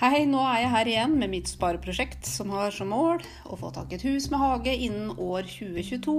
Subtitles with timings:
[0.00, 3.18] Hei, nå er jeg her igjen med mitt spareprosjekt som har som mål
[3.52, 6.14] å få tak i et hus med hage innen år 2022.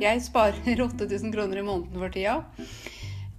[0.00, 2.38] Jeg sparer 8000 kroner i måneden for tida.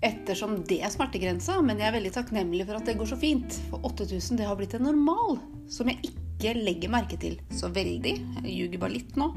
[0.06, 3.58] Ettersom det er smertegrensa, men jeg er veldig takknemlig for at det går så fint.
[3.72, 8.16] For 8000 det har blitt en normal som jeg ikke legger merke til så veldig.
[8.44, 9.34] Jeg ljuger bare litt nå.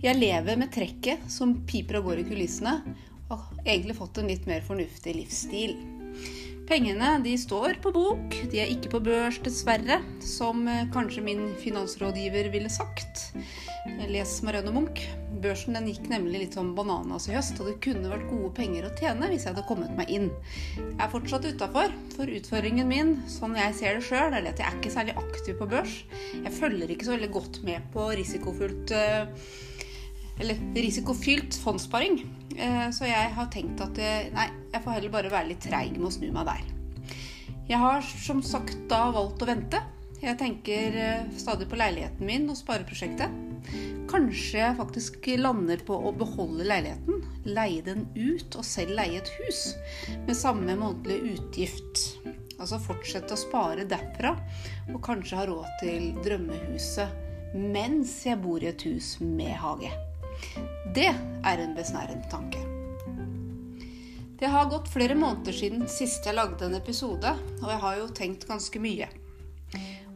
[0.00, 2.78] Jeg lever med trekket som piper og går i kulissene,
[3.28, 5.76] og egentlig fått en litt mer fornuftig livsstil.
[6.70, 11.48] Pengene de står på bok, de er ikke på børs, dessverre, som eh, kanskje min
[11.58, 13.32] finansrådgiver ville sagt.
[14.06, 15.02] Les Marianne Munch.
[15.42, 18.86] Børsen den gikk nemlig litt som bananas i høst, og det kunne vært gode penger
[18.86, 20.30] å tjene hvis jeg hadde kommet meg inn.
[20.76, 24.68] Jeg er fortsatt utafor, for utfordringen min, sånn jeg ser det sjøl, er at jeg
[24.70, 25.98] er ikke særlig aktiv på børs.
[26.38, 29.52] Jeg følger ikke så veldig godt med på risikofullt eh,
[30.38, 32.22] eller risikofylt fondssparing.
[32.54, 34.04] Eh, så jeg har tenkt at
[34.38, 36.68] nei, jeg får heller bare være litt treig med å snu meg der.
[37.70, 39.80] Jeg har som sagt da valgt å vente.
[40.20, 43.36] Jeg tenker eh, stadig på leiligheten min og spareprosjektet.
[44.10, 49.30] Kanskje jeg faktisk lander på å beholde leiligheten, leie den ut og selv leie et
[49.38, 49.62] hus
[50.26, 52.04] med samme månedlige utgift.
[52.60, 54.34] Altså fortsette å spare derfra
[54.90, 59.90] og kanskje ha råd til drømmehuset mens jeg bor i et hus med hage.
[60.94, 62.69] Det er en besnærende tanke.
[64.40, 67.28] Det har gått flere måneder siden sist jeg lagde en episode,
[67.60, 69.10] og jeg har jo tenkt ganske mye.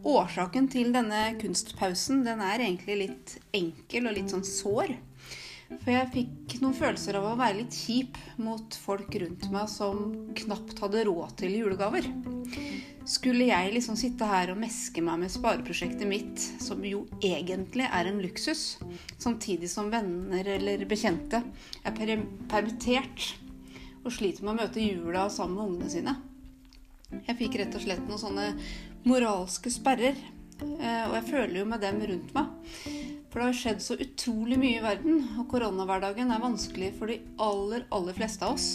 [0.00, 4.94] Årsaken til denne kunstpausen den er egentlig litt enkel og litt sånn sår.
[5.74, 10.02] For jeg fikk noen følelser av å være litt kjip mot folk rundt meg som
[10.40, 12.08] knapt hadde råd til julegaver.
[13.04, 18.08] Skulle jeg liksom sitte her og meske meg med spareprosjektet mitt, som jo egentlig er
[18.08, 18.78] en luksus,
[19.20, 21.44] samtidig som venner eller bekjente
[21.84, 22.16] er per
[22.48, 23.34] permittert
[24.04, 26.14] og sliter med å møte jula sammen med ungene sine?
[27.14, 28.46] Jeg fikk rett og slett noen sånne
[29.06, 30.16] moralske sperrer,
[30.60, 32.78] eh, og jeg føler jo med dem rundt meg.
[33.30, 37.18] For det har skjedd så utrolig mye i verden, og koronahverdagen er vanskelig for de
[37.42, 38.68] aller, aller fleste av oss.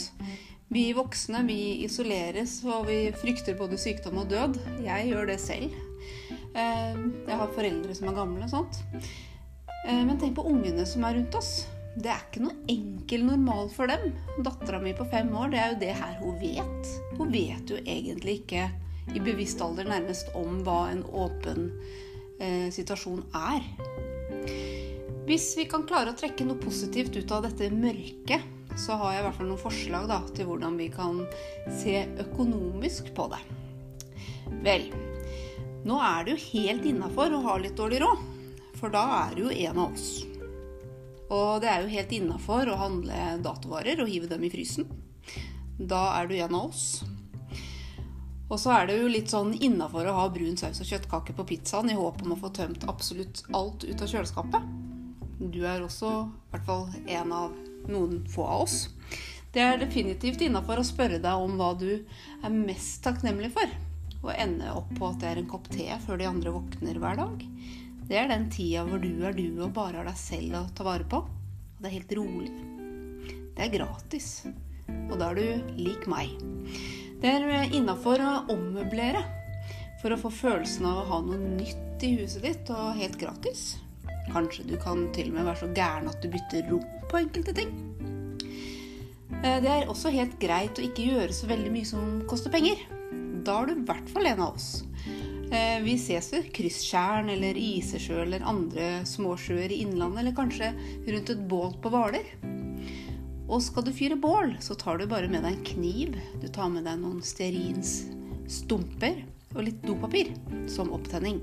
[0.70, 4.60] Vi voksne vi isoleres, og vi frykter både sykdom og død.
[4.84, 5.74] Jeg gjør det selv.
[6.54, 6.94] Eh,
[7.26, 8.82] jeg har foreldre som er gamle og sånt.
[9.86, 11.54] Eh, men tenk på ungene som er rundt oss.
[11.98, 14.12] Det er ikke noe enkel normal for dem.
[14.46, 16.92] Dattera mi på fem år, det er jo det her hun vet.
[17.18, 18.68] Hun vet jo egentlig ikke
[19.10, 21.66] i bevisst alder nærmest om hva en åpen
[22.38, 23.66] eh, situasjon er.
[25.26, 28.46] Hvis vi kan klare å trekke noe positivt ut av dette mørket,
[28.78, 31.24] så har jeg i hvert fall noen forslag da, til hvordan vi kan
[31.82, 33.42] se økonomisk på det.
[34.62, 34.88] Vel,
[35.86, 38.26] nå er det jo helt innafor å ha litt dårlig råd,
[38.78, 40.10] for da er du jo en av oss.
[41.30, 44.88] Og det er jo helt innafor å handle datovarer og hive dem i frysen.
[45.78, 46.84] Da er du en av oss.
[48.50, 51.46] Og så er det jo litt sånn innafor å ha brun saus og kjøttkake på
[51.52, 54.72] pizzaen i håp om å få tømt absolutt alt ut av kjøleskapet.
[55.40, 57.54] Du er også i hvert fall en av
[57.88, 58.80] noen få av oss.
[59.54, 63.70] Det er definitivt innafor å spørre deg om hva du er mest takknemlig for.
[64.20, 67.22] Og ende opp på at det er en kopp te før de andre våkner hver
[67.22, 67.46] dag.
[68.10, 70.82] Det er den tida hvor du er du og bare har deg selv å ta
[70.82, 71.20] vare på.
[71.22, 72.48] Og det er helt rolig.
[73.54, 74.30] Det er gratis.
[75.06, 76.32] Og da er du lik meg.
[77.22, 79.22] Det er innafor å ommøblere
[80.00, 83.76] for å få følelsen av å ha noe nytt i huset ditt, og helt gratis.
[84.32, 87.54] Kanskje du kan til og med være så gæren at du bytter rom på enkelte
[87.60, 87.74] ting.
[89.40, 92.82] Eh, det er også helt greit å ikke gjøre så veldig mye som koster penger.
[93.46, 94.80] Da er du i hvert fall en av oss.
[95.50, 100.68] Eh, vi ses ved Krysstjern eller Isesjø eller andre småsjøer i Innlandet, eller kanskje
[101.08, 102.28] rundt et bål på Hvaler.
[103.50, 106.14] Og skal du fyre bål, så tar du bare med deg en kniv.
[106.38, 109.24] Du tar med deg noen stearinstumper
[109.56, 110.30] og litt dopapir
[110.70, 111.42] som opptenning.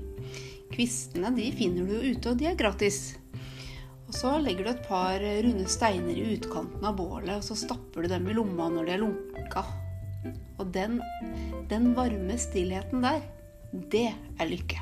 [0.72, 3.18] Kvistene de finner du ute, og de er gratis.
[4.08, 8.08] Og Så legger du et par runde steiner i utkanten av bålet, og så stapper
[8.08, 9.68] du dem i lomma når de er lunka.
[10.56, 10.96] Og den,
[11.68, 13.20] den varme stillheten der,
[13.72, 14.80] det er lykke.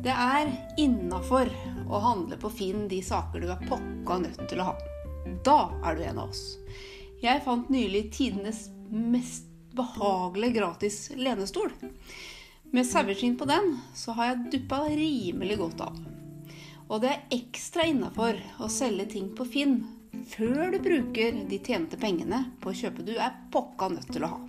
[0.00, 0.48] Det er
[0.80, 1.50] innafor
[1.90, 4.76] å handle på Finn de saker du er pokka nødt til å ha.
[5.44, 6.56] Da er du en av oss.
[7.20, 9.46] Jeg fant nylig tidenes mest
[9.76, 11.70] behagelige gratis lenestol.
[12.72, 16.00] Med saueskinn på den så har jeg duppa rimelig godt av.
[16.90, 19.82] Og det er ekstra innafor å selge ting på Finn
[20.30, 24.32] før du bruker de tjente pengene på å kjøpe du er pokka nødt til å
[24.32, 24.40] ha.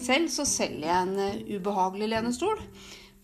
[0.00, 2.60] Selv så selger jeg en eh, ubehagelig lenestol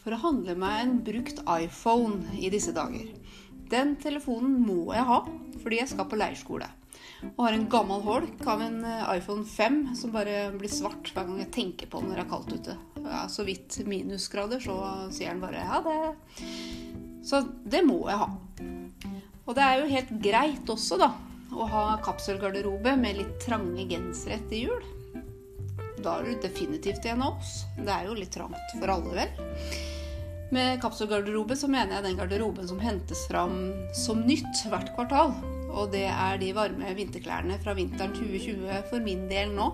[0.02, 3.08] for å handle meg en brukt iPhone i disse dager.
[3.70, 5.22] Den telefonen må jeg ha
[5.62, 6.68] fordi jeg skal på leirskole.
[7.32, 11.26] Og har en gammel holk av en eh, iPhone 5 som bare blir svart hver
[11.28, 12.76] gang jeg tenker på den når det er kaldt ute.
[13.06, 14.76] Ja, så vidt minusgrader, så
[15.14, 18.28] sier den bare ja, det Så det må jeg ha.
[19.46, 21.12] Og det er jo helt greit også, da,
[21.54, 24.86] å ha kapselgarderobe med litt trange gensere etter jul.
[26.02, 27.62] Da er du definitivt en av oss.
[27.78, 29.46] Det er jo litt trangt for alle, vel.
[30.54, 33.56] Med kapselgarderobe så mener jeg den garderoben som hentes fram
[33.96, 35.34] som nytt hvert kvartal.
[35.76, 39.72] Og det er de varme vinterklærne fra vinteren 2020 for min del nå.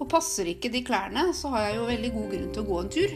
[0.00, 2.80] Og passer ikke de klærne, så har jeg jo veldig god grunn til å gå
[2.80, 3.14] en tur.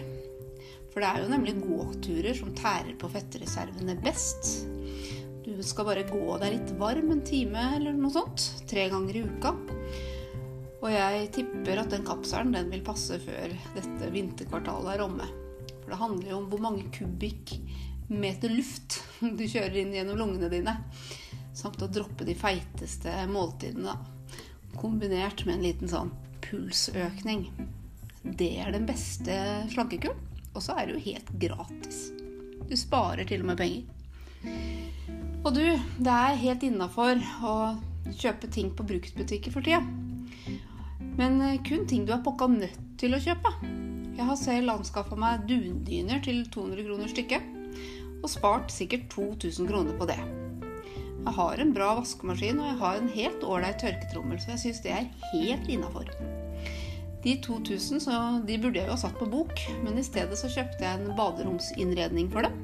[0.92, 4.52] For det er jo nemlig gåturer som tærer på fettreservene best.
[5.42, 8.46] Du skal bare gå deg litt varm en time eller noe sånt.
[8.70, 9.56] Tre ganger i uka.
[10.78, 15.26] Og jeg tipper at den kapselen den vil passe før dette vinterkvartalet er omme.
[15.80, 19.00] For det handler jo om hvor mange kubikkmeter luft
[19.38, 20.76] du kjører inn gjennom lungene dine.
[21.56, 23.96] Samt å droppe de feiteste måltidene.
[24.78, 26.14] Kombinert med en liten sånn
[26.44, 27.48] pulsøkning.
[28.22, 29.34] Det er den beste
[29.72, 30.26] slankekuren.
[30.54, 31.98] Og så er det jo helt gratis.
[32.68, 33.84] Du sparer til og med penger.
[35.46, 35.64] Og du,
[35.98, 37.54] det er helt innafor å
[38.18, 39.82] kjøpe ting på bruktbutikker for tida.
[41.18, 43.50] Men kun ting du er pokka nødt til å kjøpe.
[44.18, 47.48] Jeg har selv anskaffa meg dundyner til 200 kroner stykket,
[48.22, 50.18] og spart sikkert 2000 kroner på det.
[51.18, 54.82] Jeg har en bra vaskemaskin, og jeg har en helt ålreit tørketrommel, så jeg syns
[54.86, 56.10] det er helt innafor.
[57.24, 60.50] De 2000 så de burde jeg jo ha satt på bok, men i stedet så
[60.54, 62.54] kjøpte jeg en baderomsinnredning for det.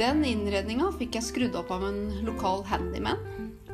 [0.00, 3.20] Den innredninga fikk jeg skrudd opp av en lokal handyman.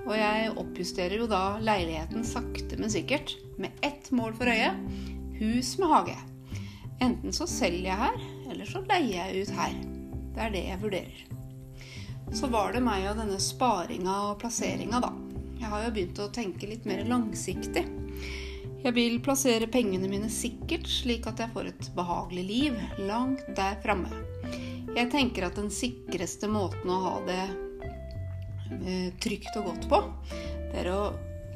[0.07, 4.71] Og jeg oppjusterer jo da leiligheten sakte, men sikkert, med ett mål for øye
[5.41, 6.17] hus med hage.
[7.03, 8.21] Enten så selger jeg her,
[8.51, 9.75] eller så leier jeg ut her.
[10.37, 11.25] Det er det jeg vurderer.
[12.35, 15.13] Så var det meg og denne sparinga og plasseringa, da.
[15.57, 17.85] Jeg har jo begynt å tenke litt mer langsiktig.
[18.85, 23.79] Jeg vil plassere pengene mine sikkert, slik at jeg får et behagelig liv langt der
[23.83, 24.13] framme.
[24.97, 27.41] Jeg tenker at den sikreste måten å ha det
[29.23, 30.03] trygt og godt på,
[30.73, 31.01] det er å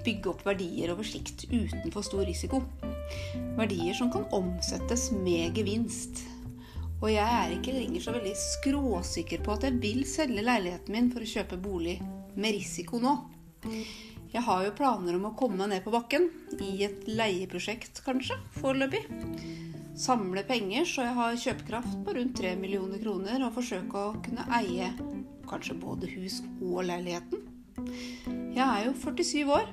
[0.04, 2.62] bygge opp verdier over sikt utenfor stor risiko.
[3.58, 6.22] Verdier som kan omsettes med gevinst.
[7.00, 11.08] Og jeg er ikke lenger så veldig skråsikker på at jeg vil selge leiligheten min
[11.12, 11.96] for å kjøpe bolig
[12.36, 13.14] med risiko nå.
[14.30, 16.28] Jeg har jo planer om å komme meg ned på bakken,
[16.62, 19.02] i et leieprosjekt kanskje, foreløpig.
[20.00, 24.46] Samle penger så jeg har kjøpekraft på rundt 3 millioner kroner, og forsøke å kunne
[24.60, 24.92] eie
[25.50, 27.46] kanskje både hus og leiligheten.
[28.54, 29.68] Jeg er jo 47 år,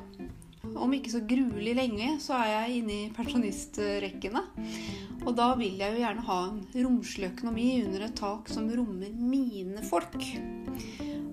[0.77, 4.43] om ikke så gruelig lenge, så er jeg inne i pensjonistrekkene.
[5.27, 9.11] Og da vil jeg jo gjerne ha en romslig økonomi under et tak som rommer
[9.11, 10.17] mine folk.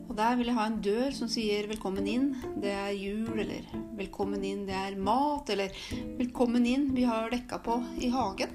[0.09, 3.67] Og der vil jeg ha en dør som sier 'velkommen inn', det er jul, eller
[3.99, 5.71] 'velkommen inn', det er mat, eller
[6.19, 8.51] 'velkommen inn', vi har dekka på i hagen.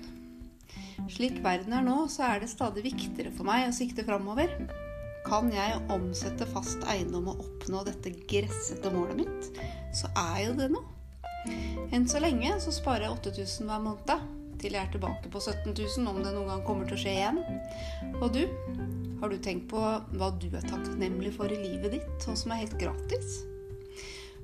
[1.10, 4.48] Slik verden er nå, så er det stadig viktigere for meg å sikte framover.
[5.28, 9.50] Kan jeg omsette fast eiendom og oppnå dette gressete målet mitt,
[9.96, 10.86] så er jo det noe.
[11.96, 14.28] Enn så lenge så sparer jeg 8000 hver måned
[14.60, 17.14] til jeg er tilbake på 17 000, om det noen gang kommer til å skje
[17.16, 17.40] igjen.
[18.20, 18.42] Og du,
[19.22, 22.66] har du tenkt på hva du er takknemlig for i livet ditt, og som er
[22.66, 23.40] helt gratis?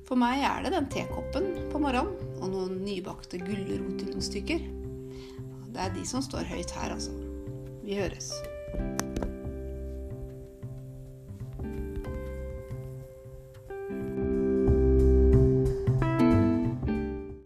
[0.06, 4.68] For meg er det den tekoppen på morgenen og noen nybakte gulrotrundstykker.
[5.74, 7.12] Det er de som står høyt her, altså.
[7.84, 8.30] Vi høres.